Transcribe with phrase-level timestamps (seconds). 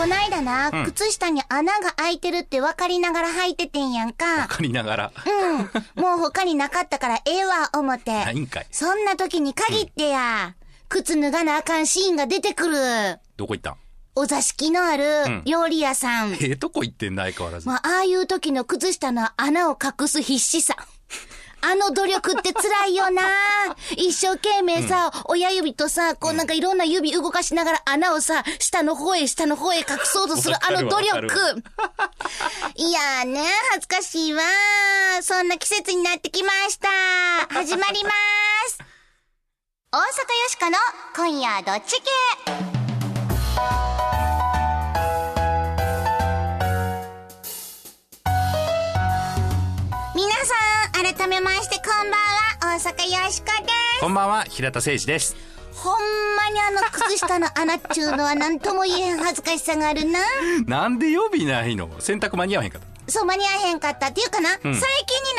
[0.00, 4.48] こないだな、うん靴下に穴が開いてるって分かりながら履いててんやんわか。
[4.48, 5.12] かりながら。
[5.26, 6.02] うん。
[6.02, 8.12] もう他になかったからええわ、思って。
[8.12, 8.66] ないんかい。
[8.70, 10.54] そんな時に限ってや、
[10.88, 12.76] 靴脱がなあかんシーンが出てくる。
[13.36, 13.76] どこ行ったん？
[14.16, 16.32] お座敷のあるん料理屋さん。
[16.32, 17.68] ええとこ行ってんな、相変わらず。
[17.68, 20.76] まあ、ああいう時の靴下の穴を隠す必死さ。
[21.62, 23.22] あの努力って辛いよな
[23.96, 31.62] 一生懸命さ、親指とさ、こうなんかいろんな指動かしながら穴をさ、下の方へ下の方へ隠そうとするあの努力。
[32.76, 34.42] いやーね、恥ずかしいわ
[35.22, 36.88] そんな季節になってきました。
[37.52, 38.10] 始まりま
[38.68, 38.78] す。
[39.92, 40.06] 大阪よ
[40.48, 40.78] しかの
[41.16, 43.89] 今夜どっち系？
[51.30, 52.20] めましてこんばん
[52.74, 54.00] は、大阪よしこです。
[54.00, 55.36] こんばんは、平田誠二です。
[55.76, 55.94] ほん
[56.34, 60.18] まにあの靴下の穴っちゅうのは何とも言えへん恥ずかしさがあるな。
[60.66, 61.88] なんで予備ないの？
[62.00, 64.82] 洗濯間に合わへんかっそう、間に合えへんかったっていうかな、ん最近に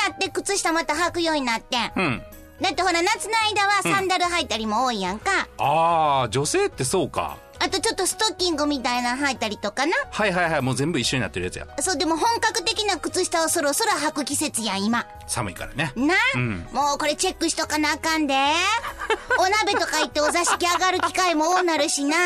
[0.08, 1.92] なって靴下また履くようになってん。
[1.92, 2.02] た。
[2.02, 2.24] うん。
[2.62, 5.50] だってほら、夏の間はサンダル履いたりも多いやんか。
[5.58, 7.36] あー、女性ってそうか。
[7.64, 9.94] あとちょっとストッキングみたいなの履いたりとかな。
[10.10, 11.68] はいはいはい、もう全部一緒になってるやつや。
[11.80, 15.06] そう、でも本格的な靴下をそろそろ履く季節やん、今。
[15.28, 15.94] 寒いからね。
[15.96, 18.34] な、んもうこれチェックしとかなあかんで。
[19.38, 22.18] お鍋とか行ってお座敷上がる機会も多なるしな。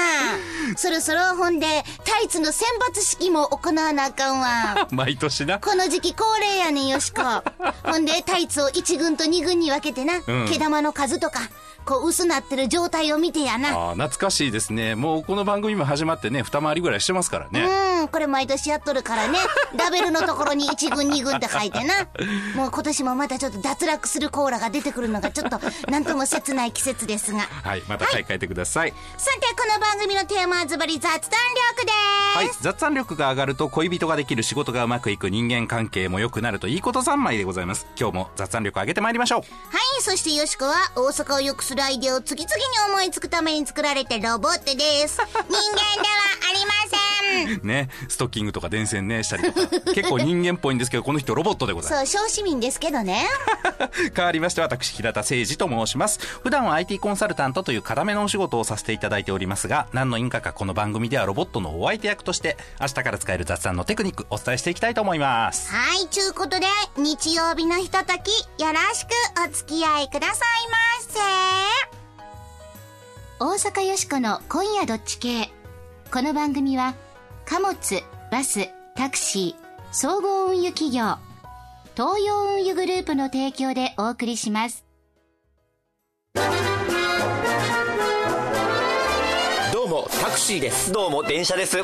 [0.78, 4.88] そろそろほんで、タイツの選抜式も行わなあかんわ。
[4.91, 5.59] 毎年な。
[5.59, 7.22] この時期恒例やねんよしこ。
[7.83, 11.41] ほんで、タイツを1軍と2軍に分けてな、ん毛玉の数とか、
[11.86, 13.69] こう薄なってる状態を見てやな。
[13.69, 14.95] あー、懐かしいですね。
[14.95, 17.65] もうこの番組も始まってね、二回りぐらいしてますからね。
[18.01, 19.39] うん、これ毎年やっとるからね。
[19.75, 22.07] ラベルのところに1軍2軍って書いてな。
[22.55, 25.59] もう今年もまたちょっと脱落するコーラが出てくるのがちょっと、
[25.89, 27.39] なんとも切ない季節ですが。
[27.63, 28.93] はい、また買い替えてください。
[29.17, 32.37] さて、この番組のテーマはズバリ雑談力です。
[32.37, 37.88] はい、雑談力が上がると恋人ができる仕事がうまくいく人間関係も良くなるといいこと三昧でございます。
[38.00, 39.39] 今日も雑談力上げてまいりましょう。
[39.39, 39.45] は
[40.00, 45.14] い、そしてよしこは大阪を良くするアイデアを次々に思いつくために作られたロボットです。
[45.15, 45.65] 人間では
[46.49, 46.73] ありま
[47.47, 47.67] せん。
[47.67, 49.93] ね、ストッキングとか電線ね、したりとか。
[49.93, 52.11] 結構人間っぽいんですけど、この人ロボットでございます。
[52.11, 53.25] そう、小市民ですけどね。
[54.15, 66.65] 変わりまして私平田誠二と申します普段は IT コンサルタントという固めのお仕事をさせていただいておりますが何の因果かこの番組ではロボットのお相手役として明日から使える雑談のテクニックお伝えしていきたいと思いますはい、ちゅうことで、
[66.97, 69.09] 日曜日のひととき、よろしく
[69.47, 71.94] お付き合いくださいませ。
[73.38, 75.50] 大阪よしこの今夜どっち系。
[76.09, 76.96] この番組は、
[77.44, 77.75] 貨物、
[78.31, 81.18] バス、タクシー、総合運輸企業、
[81.97, 84.85] 東洋運輸グループの提供でお送りします。
[89.74, 90.94] どうもタクシーです。
[90.94, 91.79] どうも電車です。
[91.79, 91.84] あ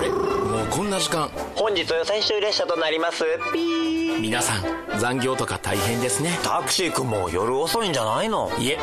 [0.00, 0.08] れ？
[0.08, 1.28] もうこんな時間。
[1.56, 3.22] 本日は最終列車となります。
[3.52, 6.38] ピー皆さん残業とか大変ですね。
[6.42, 8.50] タクシー君も夜遅いんじゃないの？
[8.58, 8.78] いえ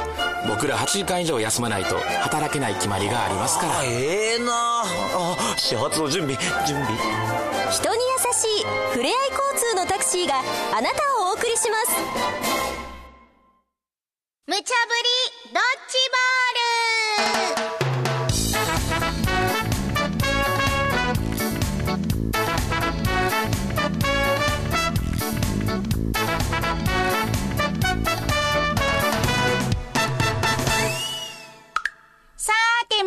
[0.48, 3.80] 僕ら8時間以上休まないと働けない決まりがありますから。
[3.80, 4.54] あええな。
[4.54, 6.98] あ始発の準備準備。
[7.70, 10.36] 人に優しいふれあい交通のタクシーが
[10.76, 10.96] あなた
[11.26, 11.92] をお送りします。
[14.48, 14.64] 無茶ぶり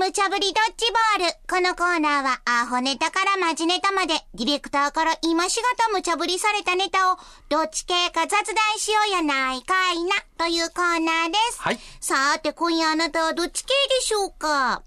[0.09, 0.87] 無茶ぶりドッジ
[1.19, 1.35] ボール。
[1.47, 7.19] このコーナーは、アホネタからマジネタまで、ディレクターから今しがた無茶ぶりされたネタを、
[7.51, 11.61] どっち系か雑談しようやないかいな、というコーナーです。
[11.61, 14.83] はいさーて、今夜あなたはどっち系でしょうか？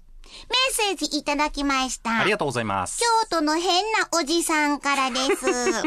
[0.50, 2.18] メッセージいただきました。
[2.18, 5.46] ありがとうございます京都の変なおじさんからです。
[5.46, 5.84] よ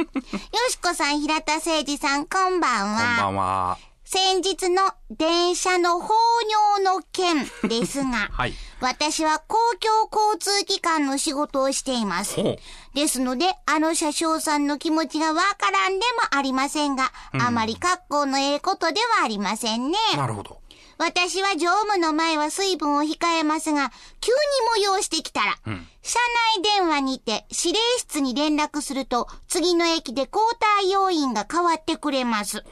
[0.69, 3.23] しこさん、平田誠二さん、こんばんこんばは。
[3.25, 3.77] んは
[4.15, 6.13] 先日の電車の放
[6.77, 12.37] 尿の件ですが、 はい私は公共交通機関の仕事をしています。
[12.93, 19.97] ですので、あの車掌さんの気持ちがわからんでもありませんが、あまり格好のええことではありませんね。
[20.15, 20.59] なるほど
[20.97, 24.31] 私は乗務の前は水分を控えますが、急
[24.79, 25.57] に催してきたら、
[26.01, 26.19] 車
[26.57, 32.63] 内電話にて指令室に連絡すると、次の駅で交代要員が変わってくれます。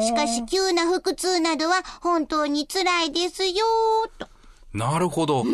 [0.00, 4.28] しかし、急な腹痛などは本当に辛いですよーと。
[4.76, 5.42] なるほど。
[5.42, 5.48] こ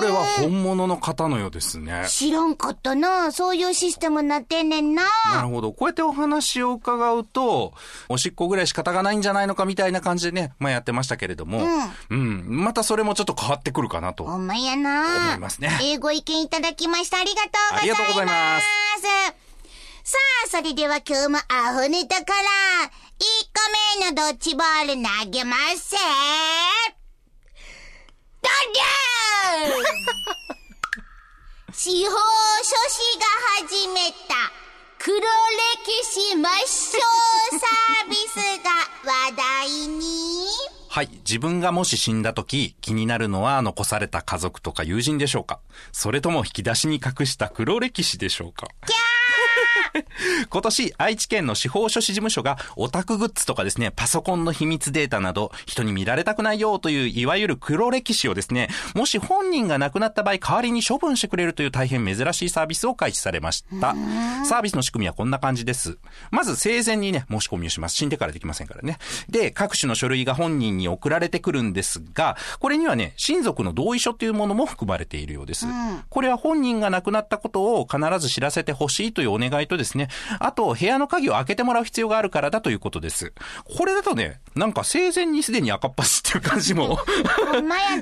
[0.00, 2.04] れは本物の方のようですね。
[2.08, 3.32] 知らんかったな。
[3.32, 5.04] そういうシステムになってんねんな。
[5.32, 5.72] なるほど。
[5.72, 7.72] こうやってお話を伺うと、
[8.08, 11.66] おしっこぐらい仕方がないんじゃないのかみたいな感じでね、まあやってましたけれども、
[12.10, 12.44] うん。
[12.46, 14.24] またそれもちょっと変わってくるかなと。
[14.24, 15.28] ほんまやな。
[15.28, 17.18] 思いますねえーご意見いただきました。
[17.18, 17.80] ありがとうございます。
[17.80, 18.66] ありがとうございます
[20.04, 20.16] さ
[20.46, 23.28] あ、それでは今日もアホネタから、1
[24.00, 25.96] 個目のドッジボール投げますせ
[28.40, 33.24] どりゃー司法書士が
[33.66, 34.34] 始めた。
[34.98, 35.24] 黒歴
[36.04, 37.00] 史抹消
[37.58, 38.70] サービスが
[39.10, 40.04] 話題に。
[40.90, 41.08] はい。
[41.26, 45.60] 自分がもし死んだ時、気になるのは残された家族とか友人でしょうか？
[45.90, 48.68] それとも引き出しに隠した黒歴史でしょうか？
[50.50, 63.94] 今年、愛知県の司法書士事務所がオタクグッズとかですね、パソコンの秘密データなど、人に見られたくないよという、いわゆる黒歴史をですね、もし本人が亡くなった場合、代わりに処分してくれるという大変珍しいサービスを開始されました。
[64.44, 65.98] サービスの仕組みはこんな感じです。
[66.30, 67.96] まず、生前にね、申し込みをします。
[67.96, 68.98] 死んでからできませんからね。
[69.28, 75.66] で、各種の書類が本人に送られてくるんですが、これにはね、親族の同意書というものも含まれているようです。
[76.08, 80.08] これは本人が亡くなったことを必ず知らせてほしいというお願いとですね、
[80.38, 83.32] あと、部屋の鍵を開けてもらう必要があるからだということです。
[83.64, 86.98] これだとね、なんか生前にすでに赤っ端っていう感じも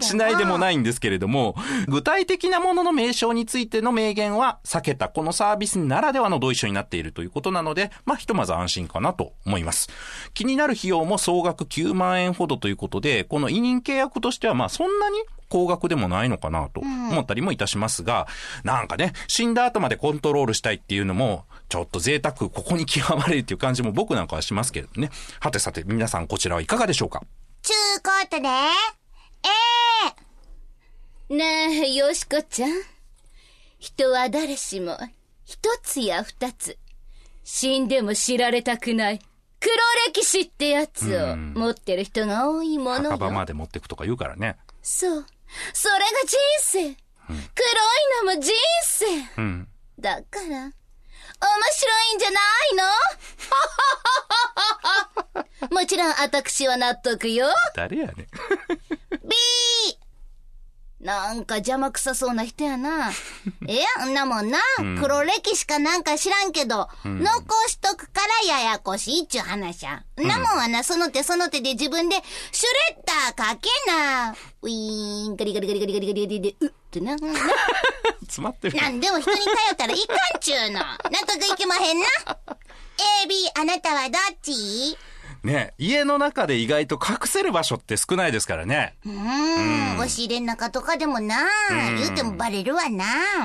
[0.00, 1.55] しないでもないんですけれども、
[1.87, 9.88] 具体的なものの名称についての明言は避けたこのサービスならではの同意書になっているということなので、まあ、ひとまず安心かなと思います。
[10.34, 18.26] 気になる費用も総額9万円ほどということで、この委任契約としてはまあ、そんなに高額でもないのかなと思ったりもいたしますが、
[18.64, 25.10] なんかね、死んだ後までコントロールしたいっていうのも、ちょっと贅沢、ここに極まれるっていう感じも僕なんかはしますけれどね。
[25.40, 27.22] はてさて、皆さんこちらはいかがでしょうか？
[27.62, 28.52] ちゅうことで、え
[31.31, 32.70] えねえ、よしこちゃん。
[33.78, 34.96] 人は誰しも、
[35.44, 36.78] 一つや二つ、
[37.44, 39.20] 死んでも知られたくない、
[39.60, 39.75] 黒
[40.12, 43.46] 歴史ってやつを持ってる人が多いもの墓場まよ。
[43.46, 44.56] で持ってくとか言うからね。
[44.82, 45.26] そう。
[45.72, 46.81] それが人生。
[46.82, 46.96] 黒い
[48.26, 48.52] のも人
[48.84, 49.06] 生。
[49.38, 49.69] うん。
[49.98, 52.75] だから、面白いんじゃない
[55.70, 55.70] の？
[55.81, 57.48] もちろん私は納得よ。
[57.75, 58.16] 誰やねん。
[58.16, 59.95] ビー
[61.06, 63.12] なんか邪魔くさそうな人やな。
[63.69, 64.58] えやんなもんな、
[65.00, 70.03] 黒歴史かなんか知らんけど、残しとくからややこしいっちゅう話や。
[70.20, 72.17] んなもんはな、その手その手で自分で
[72.50, 74.35] シュレッダーかけな。
[74.62, 77.14] ウィーン、ガリガリガリガリガリガリガリで、うってな。
[77.14, 77.38] な
[78.26, 78.76] 詰まってる。
[78.76, 80.81] なんでも人に頼ったらいかんちゅうの。
[80.81, 82.06] 納得いきまへんな。
[83.23, 84.99] A、B、あなたはどっち？
[85.46, 88.94] ね、家の中で意外と隠せる場所って少ないですからね。
[89.06, 93.04] うーん、押し入れの中とかでもな、言うてもバレるわな。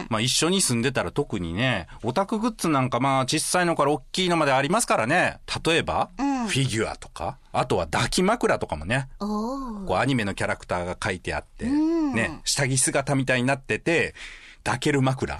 [0.09, 5.37] まあ一緒に住んでたら特にね、オタクグッズなんかまあ小さいのから大きいのまでありますからね。
[5.63, 9.07] 例えば、フィギュアとか、あとは抱き枕とかもね。
[9.19, 14.15] こうアニメのキャラクターが書いてあって、ね、下着姿みたいになってて、
[14.63, 15.37] 抱ける枕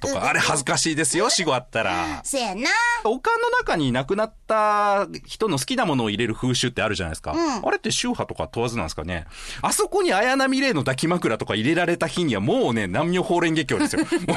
[0.00, 2.20] とか、あれ恥ずかしいですよ、死後あったら。
[2.24, 2.68] せやな。
[3.04, 7.34] おかんの中に亡くなった人の好きなものを入れる風習ってあるじゃないですか。
[7.62, 9.26] あれって宗派とか問わずなんですかね。
[9.62, 14.02] あそこに綾波レイの抱き枕とか入れられた日にはもうね、南明法蓮華経ですよ。
[14.02, 14.34] やべえて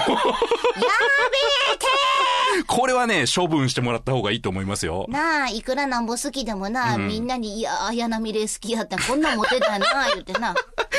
[2.66, 5.06] これはね、処分してもらった方がいいと思いますよ。
[5.10, 10.56] なあ、いくらなんぼ好きでもな、みんなに、いやー、綾波レイ好きやったこんなんモテたな、言うてな。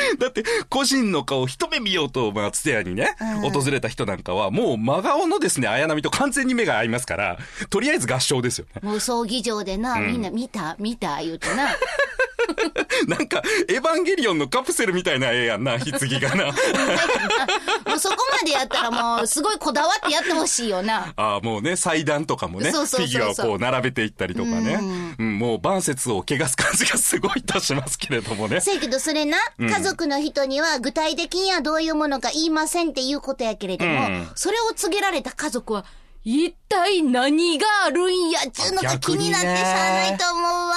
[0.18, 7.38] だって、個人の顔一目見ようと、まあ、つてやにね、訪れた人なんかは、もう真顔のですね、綾波と完全に目が合いますから、
[7.70, 8.80] とりあえず合唱ですよね。
[8.82, 11.76] もう葬儀場でな、みんな見た見た言うてな。
[13.06, 16.44] なんか、エヴァンゲリオンのカプセルみたいな絵やんな、棺がな。
[17.86, 21.12] もうそこまでやったらもう、すごいこだわってやってほしいよな。
[21.16, 24.78] ああ、もうね、祭壇とかもね、フィギュアをこう並べていったりとかね。
[25.18, 28.60] うん、もう晩節を汚す感じがすごいいたしますけれどもね。
[28.60, 35.84] せやけどそれな、家族の人には具体的にはどういうものか言いませんっていうことやけれども、うんそれを告げられた家族は、
[36.24, 40.74] 一体何があるんやっちゅうのが気になってしゃあないと思うわ。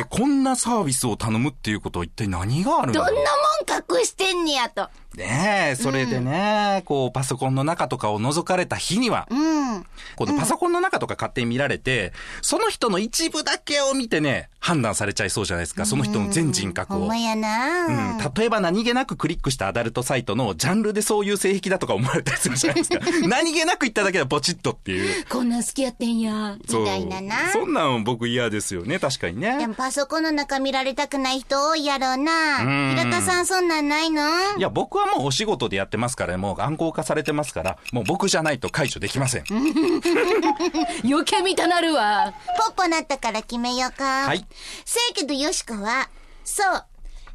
[0.00, 4.88] え、こんなサービスを頼むっていうことは一体何があるんだどんなもん隠してんねやと。
[5.16, 9.86] ねえ、それでね、こう、パソコンの中とかを覗かれた日には、うん。
[10.16, 12.12] このパソコンの中とか勝手に見られて、
[12.42, 16.98] その人の一部だけを見てね、判断されちゃいそうじゃないですか、その人の全人格を。
[17.00, 23.00] ほんまやな、うん、例えば何気なくクリックしたアダルトサイトのジャンルでそういう性癖だとか思われたりするじゃないですか。
[23.26, 25.26] 何気なく言っただけでポチッとっていう。
[25.26, 26.56] こんなん好きやってんや。
[26.56, 27.50] みたいなな。
[27.52, 29.58] そんなん僕嫌ですよね、確かにね。
[29.58, 32.62] でもパソコンの中見られたくない人多いやろうな。
[32.62, 34.22] ん平田さんそんなんないの？
[34.58, 39.44] いや、僕はもうお仕事でやってますから、もう暗号化されてますから、もう僕じゃないと解除できません。
[41.04, 42.32] 余計見たなるわ。
[42.58, 44.26] ポッポなったから決めようか。
[44.26, 44.46] はい。
[44.84, 46.08] せやけどよしこは、
[46.44, 46.84] そう、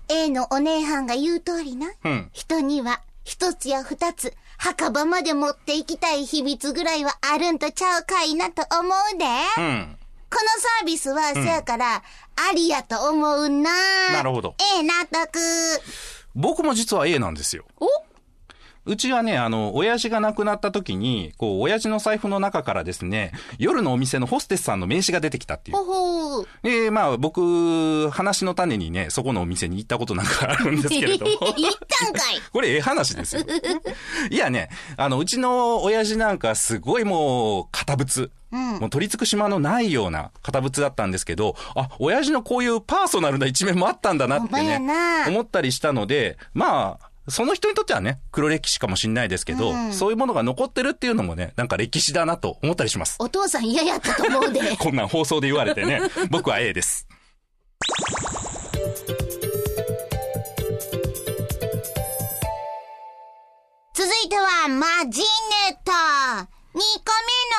[0.09, 1.91] A のお姉はんが言う通りな。
[2.03, 9.25] うん人には、一つや二つ、墓場まで持っていきたい秘密ぐらいはあるんとちゃうかいなと思うで。
[9.57, 9.97] うん。
[10.29, 12.03] このサービスは、せやから、
[12.35, 13.71] ありやと思うな。
[14.11, 14.55] なるほど。
[14.59, 15.39] ええ納得。
[16.35, 17.65] 僕も実は A なんですよ。
[17.79, 17.87] お？
[18.85, 25.77] うちはね、あの、親父が亡くなった時に、こう、親父の財布の中からですね、 夜のお店のホステスさんの名刺が出てきたっていう。
[25.77, 26.47] ほほう。
[26.61, 31.31] で、まあ、僕、話の種にね、そこのお店に行ったことなんかあるんですけれども。
[31.41, 32.41] 行ったんかい。
[32.53, 33.43] これええ話ですよ。
[34.29, 38.29] いやね、あの、うちの親父なんかすごいもう、堅物。
[38.51, 53.15] もう取り付く島のないような堅物だったんですけど、あ、親父のこういうパーソナルな一面もあったんだなってねな、思ったりしたので、まあ、その人にとってはね、黒歴史かもしれないですけど、そういうものが残ってるっていうのもね、なんか歴史だなと思ったりします。
[53.19, 54.61] お父さん嫌やったと思うで。
[54.77, 57.07] こんなん放送で言われてね、 僕は A です。
[63.95, 65.25] 続いては、マジネ
[65.71, 65.91] ット。
[66.75, 66.83] 2個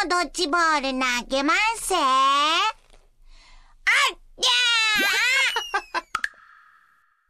[0.05, 1.95] 目のドッジボール投げますせ。
[1.95, 2.01] あっ
[4.37, 6.06] やー !40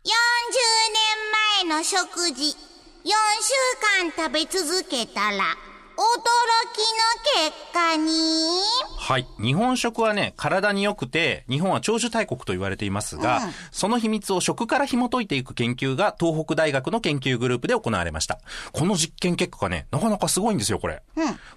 [0.06, 0.08] 40
[1.66, 3.50] 年前の食事、4週
[4.06, 6.12] 間食べ続けたら、驚
[6.72, 8.62] きの結果に、
[9.06, 9.26] はい。
[9.40, 18.40] 日本食はね、体に良くて、日本は長寿大国と言われていますが、その秘密を食から紐解いていく研究が東北大学の研究グループで行われました。
[18.72, 21.04] この実験結果がね、なかなかすごいんですよ、これ。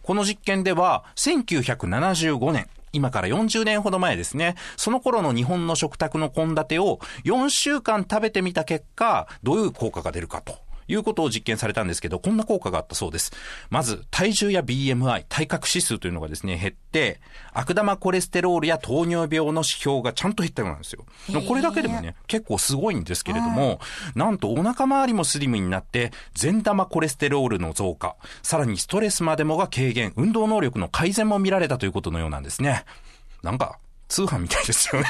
[0.03, 4.53] この実験では、1975年、今から40年ほど前ですね。
[4.77, 10.68] その頃の日本の食卓の献立を4週間食べてみた結果、どういう効果が出るかと。
[10.89, 13.31] いうことを実験されたんですけど、こんな効果があったそうです。
[13.69, 17.21] まず、体重や BMI、体格指数というのがですね、減って、
[17.53, 21.05] 悪玉コレステロールや糖尿病の指標がちゃんと減ったようなんですよ。
[21.47, 23.79] これだけでもね、結構すごいんですけれども、
[24.15, 32.83] なんとお腹周りもスリムになって、善玉コレステロールの増加、さらにストレスまでもが軽減、運動能力の改善も見られたということのようなんですね。
[33.43, 33.77] なんか、
[34.09, 35.07] 通販みたいですよね。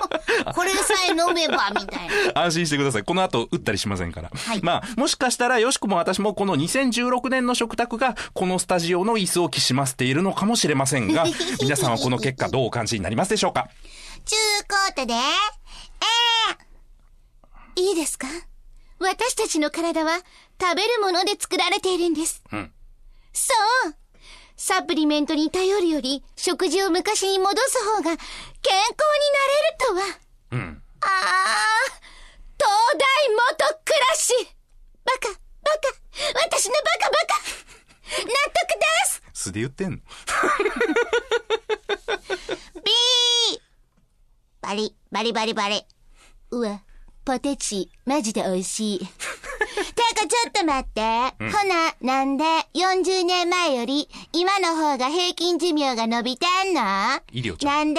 [0.54, 2.42] これさえ飲めば、 みたいな。
[2.42, 3.04] 安心してください。
[3.04, 4.30] この後、打ったりしませんから。
[4.34, 11.24] はいまあ、もしかしたら、よしくも私もこの2016年の食卓が、このスタジオの椅子をきしませているのかもしれませんが、
[11.60, 13.68] 皆さんはこの結果どうお感じになりますでしょうか？
[14.24, 18.26] ちゅうことで、えー、いいですか？
[18.98, 20.18] 私たちの体は
[20.60, 22.42] 食べるもので作られているんです。
[22.52, 22.72] うん
[23.32, 23.52] そ
[23.88, 23.94] う
[24.56, 28.16] サプリメントに頼るより食事を昔に戻す方が
[28.66, 30.18] 健康になれるとは。
[30.50, 30.82] うん。
[31.02, 31.10] あー、
[32.58, 32.66] 東
[32.98, 34.34] 大元暮らし
[35.04, 35.38] バカ、バ
[35.70, 35.94] カ、
[36.48, 37.36] 私のバカバカ
[38.24, 39.98] 納得です素で言ってんの？
[42.82, 42.90] B!
[44.60, 45.86] バリ、バリバリバリ。
[46.50, 46.80] うわ、
[47.26, 48.98] ポテチ、マジで美味しい。
[49.00, 49.04] て
[50.14, 51.00] かちょっと待って。
[51.00, 56.82] ほな、なんで？40年前より今の方が平均寿命が伸びてんの？
[56.82, 57.30] なんで？
[57.64, 57.94] なん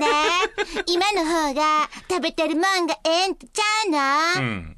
[0.00, 0.06] で？
[0.88, 4.76] 今の方が食べてるもんがええんとちゃうの、うん。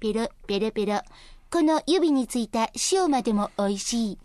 [0.00, 1.00] ペロ、ペロペロ。
[1.48, 4.10] この指についた塩までも美味しい。
[4.10, 4.18] い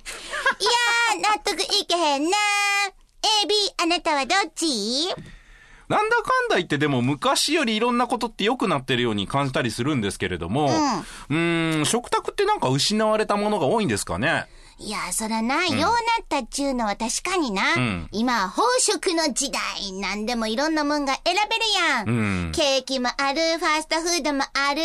[1.14, 2.36] やー、納得いけへんな
[3.44, 4.66] AB、あなたはどっち？
[5.90, 10.70] なんだかんだ言ってでも昔よりいろんなことって良くなってるように感じたりするんですけれども、
[11.30, 14.48] うーん、食卓ってなんか失われたものが多いんですかね？
[14.80, 15.94] いや、そらな、ようなっ
[16.30, 17.76] たっちゅうのは確かにな。
[17.78, 19.92] ん今は飽食の時代。
[19.94, 21.38] なんでもいろんなもんが選べる
[21.90, 22.08] やん。
[22.08, 24.82] うんケーキもある、ファーストフードもある。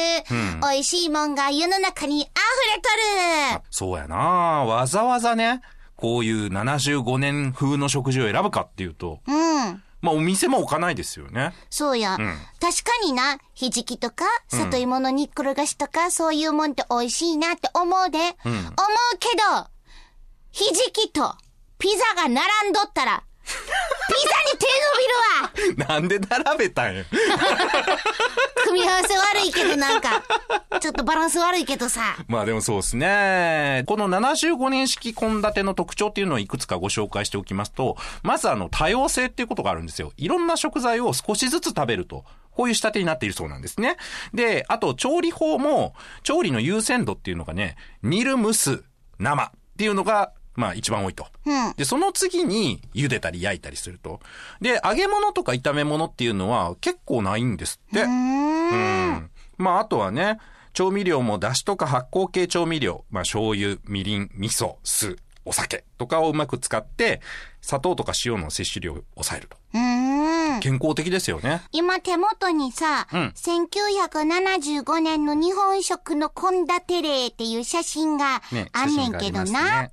[0.62, 2.28] 美味しいもんが世の中に溢
[2.74, 3.62] れとる。
[3.70, 5.60] そうやなわざわざね、
[5.96, 9.82] こういう75年風の食事を選ぶかっていうと、うん。
[10.02, 11.54] まあお店も置かないですよね。
[11.70, 12.18] そうや。
[12.60, 18.18] 確かにな、ひじきとか、里芋の煮っころがしとか、そういうもんって美味しいなって思うで。
[18.18, 18.34] 思う
[19.18, 19.68] けど、
[20.50, 21.34] ひじきと
[21.78, 23.22] ピザが並んどったら、
[24.08, 27.04] ピザに手伸びるわなんで並べたんや。
[28.64, 30.22] 組み合わせ悪いけどなんか、
[30.80, 32.16] ちょっとバランス悪いけどさ。
[32.28, 33.84] まあでもそうですね。
[33.86, 40.12] この75年式献立の特徴っていうのをいくつかご紹介しておきますと、まずあの多様性っていうことがあるんですよ。
[40.16, 42.24] いろんな食材を少しずつ食べると。
[42.50, 43.96] こういう仕立てになっているそうなんですね。
[44.34, 48.84] で、あと調理法も、調理の優先度っていうのがね、煮る、蒸す、
[49.18, 51.26] 生っていうのがまあ一番多いと。
[51.46, 51.74] うん。
[51.76, 54.20] で、その次に茹でたり焼いたりすると。
[54.60, 58.02] で、揚げ物とか炒め物っていうのは結構ないんですって。
[58.02, 58.70] うーん。
[58.70, 58.74] う
[59.20, 60.38] んまあ、あとはね、
[60.72, 67.20] 調味料もだしとか発酵系調味料、まあ、醤油、みりん、味噌、酢、お酒とかをうまく使って、
[67.60, 69.56] 砂糖とか塩の摂取量を抑えると。
[69.74, 70.60] うーん。
[70.60, 71.62] 健康的ですよね。
[71.72, 79.44] 今手元にさ、うん1975年の日本食の献立例っていう写真がねあんねんけどな。
[79.44, 79.92] 写真があります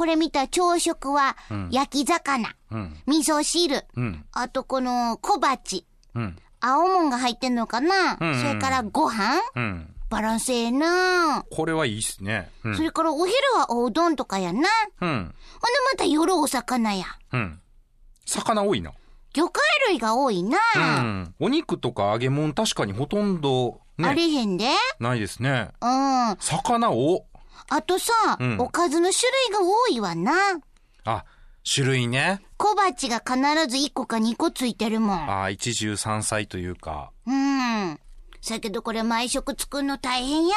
[0.00, 1.36] これ見た朝食は、
[1.70, 2.96] 焼き魚、うん。
[3.06, 4.24] 味噌汁、うん。
[4.32, 6.38] あとこの小鉢、うん。
[6.58, 9.42] 青もんが入ってんのかな、それからご飯？
[9.56, 9.94] うん。
[10.08, 12.48] バランスええな、これはいいっすね。
[12.64, 12.82] うんそ。
[12.82, 14.70] れからお昼はおうどんとかやな。
[15.00, 15.34] ほんでうん。
[15.92, 17.04] また夜お魚や。
[17.34, 17.60] うん。
[18.24, 18.92] 魚多いな。
[19.34, 20.58] 魚介類が多いな。
[20.76, 21.34] うん。
[21.40, 24.70] お肉とか揚げ物確かにほとんど、あね、れへんで。
[24.98, 25.68] ないですね。
[25.82, 26.36] うん。
[26.40, 27.26] 魚を、
[27.70, 30.32] あとさ、うんおかずの種類が多いわな。
[31.04, 31.24] あ、
[31.72, 32.42] 種類ね。
[32.56, 33.36] 小鉢が必
[33.68, 35.42] ず1個か2個ついてるもん。
[35.42, 37.12] あ、一汁三菜というか。
[37.26, 37.98] うん。
[38.40, 40.54] そやけどこれ毎食作るの大変や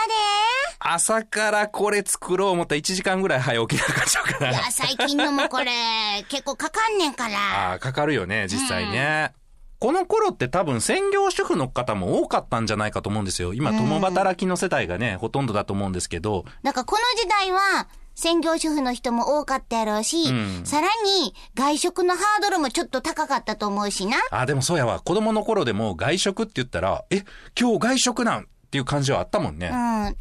[0.80, 4.46] 朝からこれ作ろう思ったら1時間ぐらい早起きなかっちゃうかで。
[4.46, 4.54] いら。
[4.54, 7.72] や、最近のもこれ、結構かかんねんから。
[7.72, 9.34] ああ、かかるよね、実際ね。
[9.84, 13.54] この頃って多分専業主婦の方も多かったんじゃないかと思うんですよ。
[13.54, 24.20] 今、共働きの世代がね、ほとんどだと思うんですけど、だからこの時代は、専業主婦の人も多かったやろうし、うんさらに外食のハードルもちょっと高かったと思うしな。
[24.32, 25.02] ああ、でもそうやわ。
[25.02, 27.26] 子供の頃でも外食って言ったら、え、
[27.60, 29.70] 今日外食なんっていう感じはあったもんね。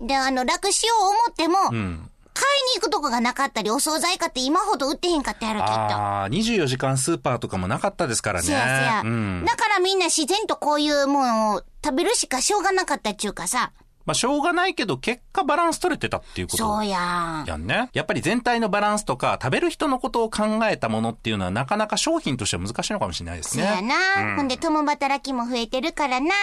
[0.00, 0.06] うん。
[0.08, 2.10] で、あの、楽しよう思っても、うん。
[2.34, 5.72] 買いに行くとこがなかったり、お惣菜買って今ほど売ってへんかったやろ、きっと。
[5.74, 8.46] ああ、24時間スーパーとかもなかったですからね。
[8.46, 9.44] せやせや、うん。
[9.44, 13.72] だからみんな自然とこういうものを食べるしかしょうがなかったっちゅうかさ。
[14.04, 16.64] まあ、しょうがないけど、結果バランス取れてたっていうこと。
[16.64, 17.44] そうやん。
[17.46, 17.90] やんね。
[17.92, 23.64] やっぱり全体のバランスとか、食べる人のことを考えたものっていうのは、なかなか商品としては難しいのかもしれないですね。
[23.64, 26.34] せやな、うんほんで、共働きも増えてるからな、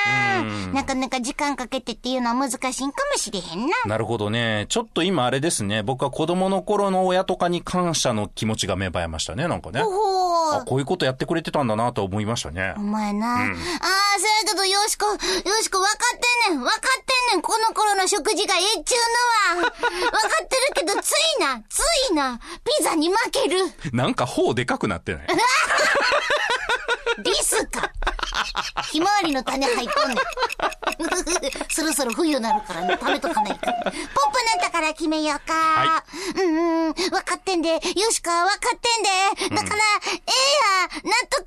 [0.42, 3.74] うんなかなか時間かけてっていうのは難しいんかもしれへんな。
[3.86, 4.66] なるほどね。
[4.70, 5.84] ちょっと今あれですね。
[5.84, 9.48] 僕は子供の頃の親とかに感謝の気持ちが芽生えましたね。
[9.48, 9.82] なんかね。
[9.82, 12.82] ほほあ、こういうことやってくれてたんだなと思いましたねお。
[12.82, 13.28] 前な。
[13.36, 15.18] ああ、そやけど、よしこ、よ
[15.62, 16.64] しこ、分かってんねん。
[16.64, 16.80] 分かっ
[17.30, 17.42] てんねん。
[17.42, 18.96] この頃の食事がええっちゅ
[19.56, 19.72] うのは。
[19.80, 21.80] 分かってるけど、ついな、つ
[22.12, 22.40] いな、
[22.78, 23.58] ピザに負ける。
[23.94, 25.28] なんか頬でかくなってない？
[27.24, 27.92] リスか。
[28.92, 30.18] ひまわりの種入っとんねん。
[31.70, 33.60] そろそろ冬になるからね、食べとかないと。
[33.60, 33.92] ポップなっ
[34.62, 35.54] たから決めようか。
[35.54, 36.04] は
[36.36, 37.74] うんうん、分かってんで。
[37.74, 37.80] よ
[38.12, 39.56] しか、分かってんで。
[39.56, 40.22] だから、え
[40.96, 41.46] えや、納得。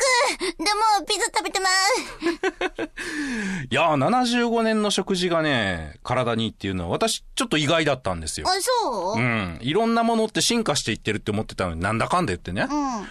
[0.58, 2.82] でも、ピザ食べてます。
[3.70, 8.46] いやー、75年の食事がね、体にいいっていうのは、私、ちょっと意外だったんですよ。
[8.48, 9.18] あ、そう？
[9.18, 9.58] うん。
[9.60, 12.66] いろんなものって進化していってるって思ってたのに、なんだかんだ言ってね。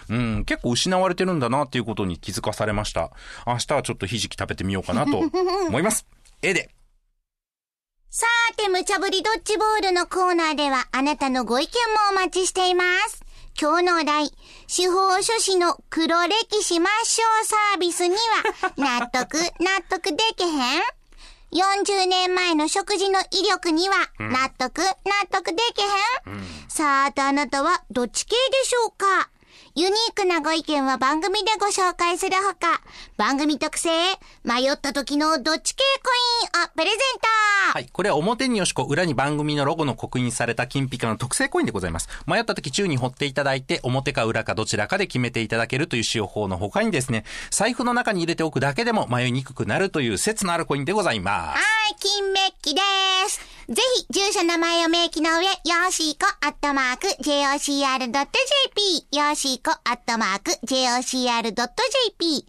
[0.08, 0.44] うん。
[0.44, 3.10] 結構失われてるんだなっていうことに気づかされました。
[3.46, 5.18] 明日はちょっとひじき食べてみようかなと
[5.68, 6.06] 思います。
[6.42, 6.70] えで。
[8.10, 13.22] さーて、無茶ぶりドッジボールのコーナーでは、あなたのご意見もお待ちしています。
[13.58, 14.30] 今日のお題、
[14.66, 20.82] 司法書士の黒歴史抹消サービスには、 納得、納得できへん
[21.52, 24.86] ?40 年前の食事の威力には、納得、納
[25.30, 29.30] 得できへん、さあ、とあなたはどっち系でしょうか？
[29.74, 32.82] ユニークなご意見は番組でご紹介するほか、
[33.16, 33.88] 番組特製、
[34.44, 36.10] 迷った時のどっち系コ
[36.58, 36.98] インをプレゼン
[37.72, 37.88] トはい。
[37.90, 42.10] これは表によしこ、裏に番組のロゴの刻印された金ピカの特製コインでございます。
[42.26, 51.56] 迷った時宙に掘っていただいて、表か裏かどちらかで決めていただけるという使用法の他にですね、財布の中に入れておくだけでも迷いにくくなるという説のあるコインでございます。
[51.56, 52.82] はい、金メッキで
[53.26, 53.40] す。
[53.68, 61.54] ぜひ、住所名前を明記の上、よーしーこ、アットマーク、jocr.jp、よーしーこ、アットマーク、jocr.jp。
[62.20, 62.44] お便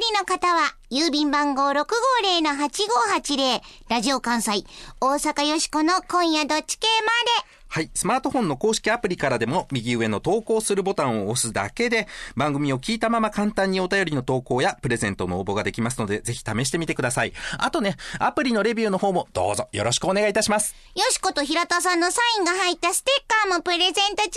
[0.00, 4.64] りの方は、郵便番号650-8580、ラジオ関西、
[5.00, 7.12] 大阪よしこの今夜どっち系ま
[7.44, 7.59] で。
[7.72, 7.90] はい。
[7.94, 17.32] スマートフォンの公式アプリからでも、右上の投稿するボタンを押すだけで、番組を聞いたまま簡単にお便りの投稿やプレゼントの応募ができますので、ぜひ試してみてください。
[17.58, 20.74] あとね、アプリのレビューの方もどうぞよろしくお願いいたします。
[20.96, 24.30] よしこと平田さんのサインが入ったステッカーもプレゼント中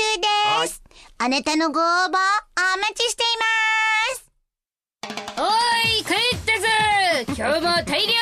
[0.61, 0.83] です。
[1.17, 3.25] あなたのご応募、お待ちしてい
[5.09, 5.39] ます。
[5.39, 6.67] おーい帰ったぞ
[7.35, 8.21] 今日も大量や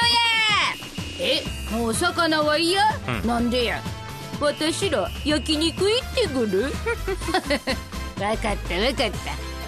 [1.19, 1.43] え
[1.75, 2.81] もうお魚は嫌、
[3.25, 4.00] なんでや？
[4.41, 6.73] 私ら焼肉行ってくる？
[8.17, 9.17] 分かった分かった。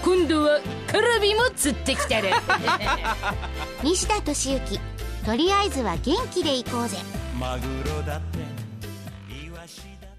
[0.04, 2.42] 今度はカルビも釣ってきたら
[3.84, 4.80] 西田敏行
[5.26, 6.98] とりあえずは元気で行こうぜ。
[7.40, 8.40] マグロだって
[9.34, 10.12] イワシだっ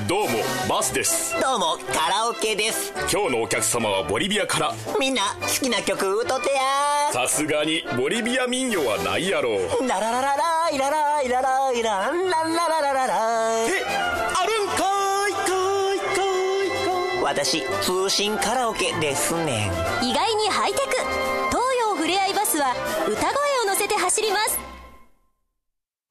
[0.00, 0.08] て。
[0.08, 0.28] どうも
[0.68, 1.32] バースです。
[1.40, 2.92] どうもカラオケです。
[3.10, 4.74] 今日のお客様はボリビアから。
[5.00, 9.56] みんな好きな曲歌ってやさすがにボリビア民謡はないやろ
[9.88, 13.14] ララララライラライラライラランランラララララ
[13.66, 13.82] え
[14.36, 14.84] あるんか
[15.28, 16.22] いかいか
[16.64, 19.70] いかい私通信カラオケですね
[20.02, 20.84] ん意外にハイテク
[21.48, 22.74] 東洋ふれあいバスは
[23.08, 23.30] 歌声
[23.64, 24.58] を乗せて走ります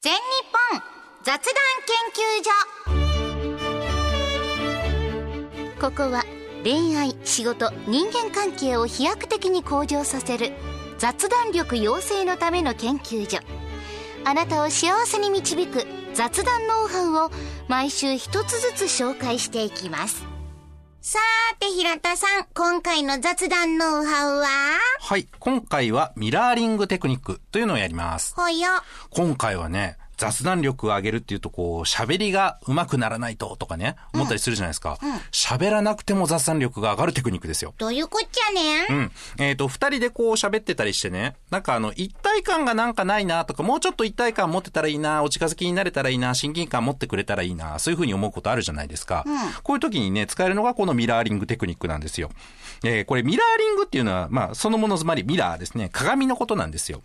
[0.02, 0.20] 全日
[0.72, 0.82] 本
[1.24, 1.54] 雑談
[1.86, 3.07] 研究所
[5.80, 6.24] ここは
[6.64, 10.52] 恋愛仕事人間関係を飛躍的に向上させる
[10.98, 13.38] 雑談力養成のための研究所
[14.26, 15.86] あなたを幸せに導く
[16.16, 17.32] 雑談ノウハウを
[17.68, 20.26] 毎週一つずつ紹介していきます
[21.00, 24.48] さーて平田さん今回の雑談ノウハウは？
[25.00, 25.28] はい。
[25.40, 28.36] 今回はミラーリングテクニックというのをやります。
[28.36, 28.68] ほよ
[29.10, 34.98] 今回はね、雑談力を上げるっていうと、こう、喋りが上手くならないととかね、思ったりするじゃないですか。
[35.32, 37.74] 喋、らなくても雑談力が上がるテクニックですよ。
[37.78, 39.12] どういうこっちゃねん、うん。
[39.38, 49.24] えっ、と、二人でこう喋ってたりしてね、なんかあの、一体感がなんかないなとか、もうちょっと一体感持ってたらいいな、お近づきになれたらいいな、親近感持ってくれたらいいな、そういうふうに思うことあるじゃないですか。
[49.62, 52.32] こういう時にね、使えるのがこのミラーリングテクニックなんですよ。
[52.84, 55.90] えーこれミラーリングっていうのは、まあ、そのものつまりミラーですね。
[55.92, 57.02] 鏡のことなんですよ。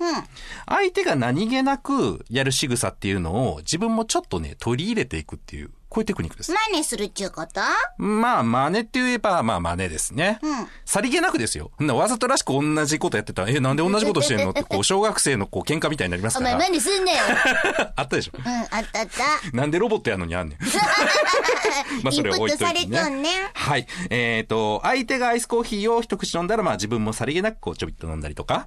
[0.67, 6.51] 相手が何気なくやる仕草っていうのを自分もちょっとね、取り入れていくっていう、こういうテクニックです。
[6.71, 7.61] 真似するっちゅうこと？
[8.03, 10.41] まあ、真似って言えば、まあ、真似ですね。
[10.87, 11.71] さりげなくですよ。
[11.81, 14.51] わざとらしく同じことやってたら、え、なんで同じことしてんの？
[14.51, 16.55] って、こう、小学生のこう、喧嘩みたいになりますから。
[16.55, 17.19] お前真似すんなよ
[17.95, 18.39] あったでしょ？
[18.39, 19.07] うんあったあっ
[19.51, 20.59] たなんでロボットやのにあんねん。
[22.03, 23.87] まあ、それを置いといてインプットされとんねはい。
[24.09, 28.67] えっ、と、相手がアイスコーヒーを一口飲んだら、まあ自分もさりげなくこうちょびっと飲んだりとか、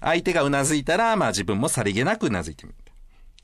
[0.00, 2.78] 相手がうなずいたら、まあ自分もさりげなくうなずいてみる。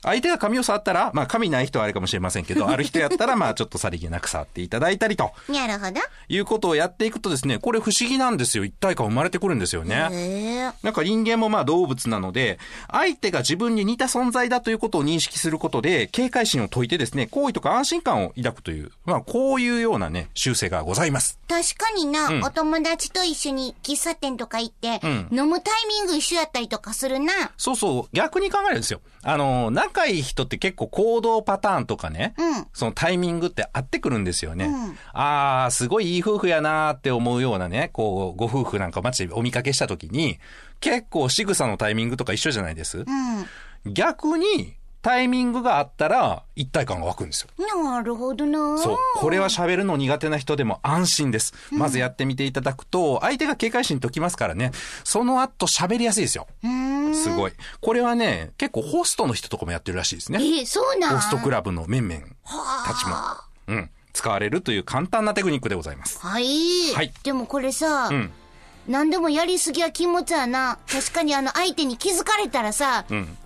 [0.03, 5.31] 相手が髪を触ったら、まあ髪ない人はあれかもしれませんけど、 ある人やったら、まあちょっとさりげなく触っていただいたりと。
[5.47, 8.65] なるほどいうことをやっていくとですね、これ不思議なんですよ。
[8.65, 10.73] 一体感生まれてくるんですよね。
[10.81, 12.59] なんか人間もまあ動物なので、
[12.89, 21.37] 相手が自分に似た存在だということを認識することで、警戒心を解いてですね、好意とか安心感を抱くという、まあこういうようなね、習性がございます。
[21.47, 27.51] 確かにな、お友達と一緒に喫茶店とか行って、飲むタイミング一緒やったりとかするな。
[27.57, 29.01] そうそう、逆に考えるんですよ。
[29.23, 34.69] あの、仲いい人って結構行動パターンとかね、うんそのタイミングって合ってくるんですよね。
[35.13, 40.39] ああ、すごいいい夫婦やなーって思うようなね、こう、ご夫婦なんか街でお見かけした時に、
[40.79, 43.03] 結構仕草のタイミングとか一緒じゃないです。
[43.85, 47.49] 逆に、タイミングがあったら、一体感が湧くんですよ。
[47.83, 48.77] なるほどな。
[48.77, 48.97] そう。
[49.15, 51.53] これは喋るの苦手な人でも安心です。
[51.71, 54.71] まずやってみていただくと、相手が警戒心解きますからね、
[55.03, 56.47] その後喋りやすいですよ。
[57.13, 57.53] すごい。
[57.79, 60.39] これはね、結構ホストの人とかもやってるらしいですね。
[60.61, 62.21] え、そうなんホストクラブの面々
[62.85, 63.15] たちも。
[63.67, 63.89] うん。
[64.13, 66.19] 使われるという簡単なテクニックでございます。
[66.19, 66.93] はい。
[66.93, 68.31] はいでもこれさ、ん
[68.91, 70.77] 何でもやりすぎは禁物やな。
[70.85, 73.05] 確かにあの相手に気づかれたらさ、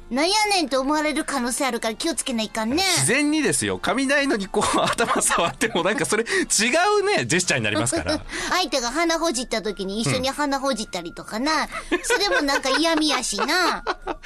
[0.10, 2.77] なんやねんと思われる可能性あるから気をつけないかんね。
[2.97, 8.19] 自然にですよ、髪ないのにこう頭触ってもなんかそれ違うね、ジェスチャーになりますから。
[8.49, 11.69] 相手が鼻ほじった時に一緒に鼻ほじったりとかな。
[12.03, 13.84] それもなんか嫌味やしな。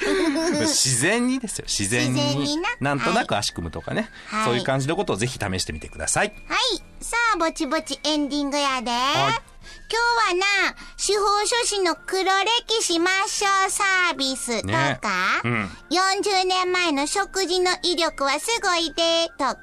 [0.60, 2.22] 自然にですよ、自然に。
[2.22, 6.32] 自然にななんとなく足組むとかね、はいそういう感じのことをぜひ試してみてください。
[6.48, 6.82] はい。
[7.02, 9.49] さあ、ぼちぼちエンディングやで。
[9.90, 9.98] 今
[10.34, 15.42] 日はな、司法書士の黒歴史抹消サービスとか、ね。
[15.44, 15.70] うん。
[15.90, 19.58] 40年前の食事の威力はすごいで、とか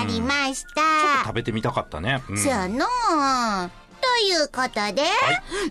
[0.00, 1.24] ありました。
[1.24, 2.22] 食べてみたかったね。
[2.28, 2.38] うん。
[2.38, 2.86] そやの。
[4.02, 5.04] ということで、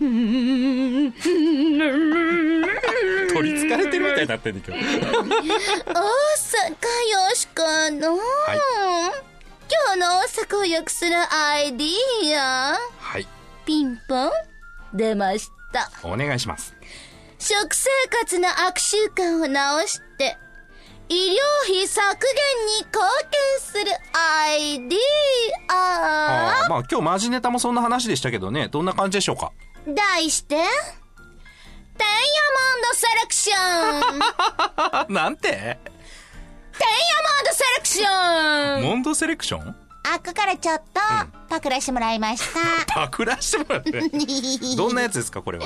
[3.34, 4.78] 取り憑かれてるみたいになってんだけど。
[4.78, 4.90] 大阪
[7.28, 8.18] よしこの、
[9.72, 12.78] 今日の大阪を良くするアイディア、はい。
[13.64, 14.30] ピンポン、
[14.94, 15.90] 出ました。
[16.02, 16.74] お願いします。
[17.38, 17.88] 食生
[18.20, 20.36] 活の悪習慣を直して、
[21.08, 24.98] 医療費削減に貢献するアイディ
[25.68, 26.62] ア。
[26.62, 29.52] あーまあ今日マジネタもそんな話でしたけどね、どんな感じでしょうか？
[29.88, 30.70] 題して、テンヤモ
[32.78, 35.14] ンドセレクション。
[35.14, 35.50] なんて？
[35.50, 35.78] テンヤモン
[37.44, 38.82] ドセレクション。
[38.82, 39.76] モンドセレクション？
[40.04, 41.00] あっこからちょっと、
[41.48, 42.60] パクらしてもらいました。
[42.92, 43.92] パクらしてもらって。
[44.76, 45.64] どんなやつですか、これは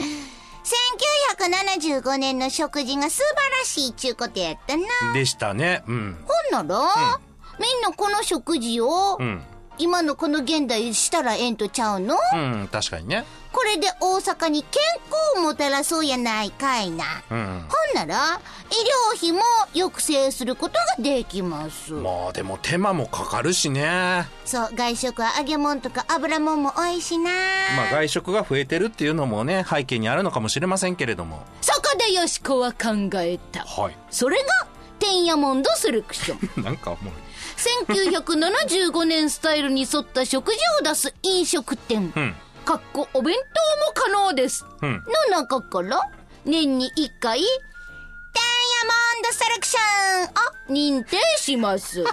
[1.38, 3.24] ？1975年の食事が素晴
[3.58, 4.84] らしいちゅうことやったな。
[5.14, 5.82] でしたね。
[5.86, 6.24] うん。
[6.52, 7.20] ほんなら、
[7.58, 9.42] みんなこの食事を、うん。
[9.78, 12.16] 今のこの現代したらええんとちゃうの？
[12.34, 13.24] うん、確かにね。
[13.52, 14.82] これで大阪に健
[15.34, 17.04] 康をもたらそうやないかいな。
[17.30, 17.64] うん。
[17.94, 19.40] ほんなら、医療費も
[19.72, 21.92] 抑制することができます。
[21.92, 24.26] まあでも手間もかかるしね。
[24.44, 27.30] そう、外食は揚げ物とか油物も多いしな。
[27.76, 31.42] まあ外食が増えてるっていうのもね、背景にあるのかもしれませんけれども。
[31.62, 33.64] そこでよしこは考えた。
[33.64, 33.96] はい。
[34.10, 34.44] それが、
[34.98, 36.60] てんやもんどセレクション。
[36.62, 37.25] なんかもう、
[37.56, 42.12] 1975年スタイルに沿った食事を出す飲食店。
[42.14, 42.34] うん。
[42.64, 43.36] かっこお弁
[43.94, 44.64] 当も可能です。
[44.82, 45.02] うん。
[45.30, 46.00] の中から、
[46.44, 47.48] 年に1回、ダイヤモ
[49.20, 52.04] ンドセレクション認定します。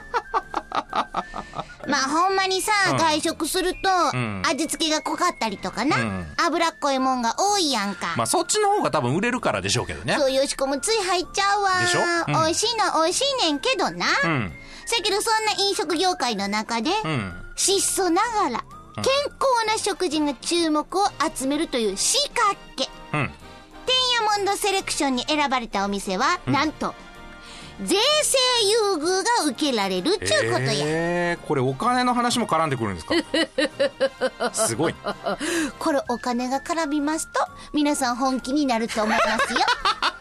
[1.85, 8.13] まあほんまにさ、うん外食すると、ん味付けが濃かったりとかな、うん脂っこいもんが多いやんか。
[8.15, 10.15] まあそっちの方が多分売れるからでしょうけどね。
[10.17, 11.79] そうよしこもつい入っちゃうわ。
[11.81, 11.99] でしょ？
[12.27, 14.05] うん美味しいのは美味しいねんけどな。
[14.83, 14.87] うん。
[14.87, 17.33] せやけどそんな飲食業界の中で、うん。
[17.55, 18.63] 質素ながら、
[18.95, 19.05] 健
[19.39, 22.89] 康な食事が注目を集めるという仕掛け。
[23.13, 23.31] うん。
[23.85, 26.93] テンヤモンドセレクションに選ばれたお店は、なんと、
[27.83, 28.37] 税制
[28.69, 30.71] 優遇が受けられるっちゅうことや。
[30.85, 33.05] えー、これお金の話も絡んでくるんです
[34.39, 34.53] か？
[34.53, 34.95] すごい。
[35.79, 37.39] これお金が絡みますと、
[37.73, 39.59] 皆さん本気になると思いますよ。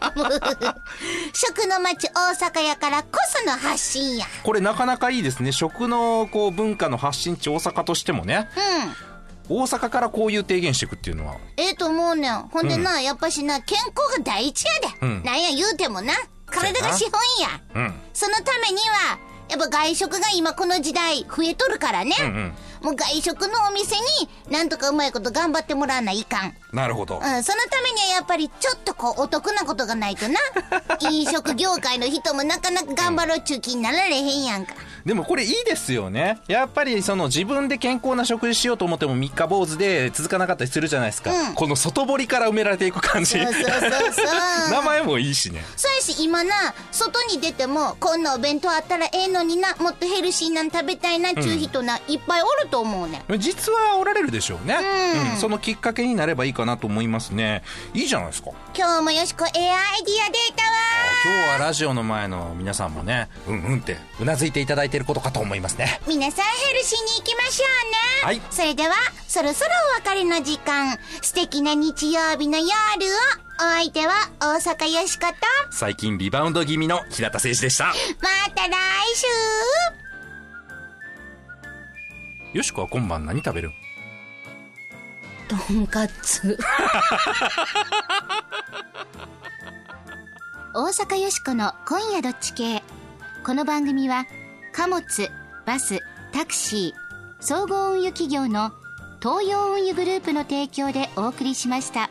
[1.33, 4.25] 食の街大阪やからこその発信や。
[4.43, 5.51] これなかなかいいですね。
[5.51, 8.49] 食のこう文化の発信地大阪としてもね。
[9.49, 9.57] うん。
[9.57, 11.35] 大阪からこういう提言していくっていうのは。
[11.57, 12.47] ええと思うねん。
[12.47, 14.87] ほんでな、やっぱしな、健康が第一やで。
[15.01, 16.13] うんなんや言うてもな、
[16.45, 17.61] 体が資本や。
[17.75, 17.93] うん。
[18.13, 19.17] そのためには、
[19.49, 22.15] やっぱ外食が今この時代増えとるからね。
[22.19, 22.53] うんうん。
[22.83, 26.53] もう外食のお店になんとかうまいこと頑張ってもらわないかん。
[26.73, 27.15] なるほど。
[27.15, 30.35] うん、そのためにはやっぱりちょっとこうお得なことがないとな。
[30.99, 34.73] 飲食業界の人もなかなか頑張ろうっちゅう気になられへんやんか。
[35.05, 36.39] でもこれいいですよね。
[36.47, 41.31] やっぱりその自分で健康な食事しようと思っても三日坊主で続かなかったりするじゃないですか。
[41.31, 43.31] うんこの外堀から埋められていく感じ。
[43.31, 44.23] そうそうそうそ
[44.69, 44.71] う。
[44.71, 45.63] 名前もいいしね。
[45.75, 53.39] そうやし今な、外に出てもこんなお弁当あったらええのにな、もっとヘルシーなん食べたいなっちゅう人な、いっぱいおると思うねん。
[53.39, 54.77] 実はおられるでしょうね、
[55.15, 57.63] うんうんそのきっかけになればいいかなと思いますね
[57.93, 60.69] いいじゃないですか今日もよしこエアアイディアデータわ
[61.25, 67.97] 今日はラジオの前の皆さんもねうんうんってうなずいていただいていることかと思いますね皆さんヘルシーに行きましょうね。
[68.23, 68.93] はいそれでは、
[69.27, 70.97] そろそろお別れの時間。
[71.21, 72.69] 素敵な日曜日の夜を。
[73.55, 75.33] お相手は大阪よしこと、
[75.71, 77.93] 最近リバウンド気味の平田誠二でしたま
[78.55, 78.73] た来
[82.51, 83.71] 週よしこは今晩何食べる？
[85.47, 86.57] とんかつ。
[90.73, 92.81] 大阪よしこの今夜どっち系
[93.45, 94.25] この番組は
[94.73, 95.29] 貨物
[95.67, 95.99] バス
[96.31, 98.71] タクシー総合運輸企業の
[99.21, 102.09] 東洋運輸グループの提供でお送りしました。